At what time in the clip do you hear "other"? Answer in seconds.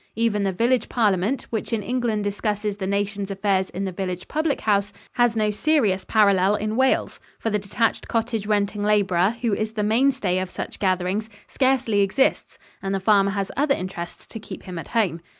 13.55-13.75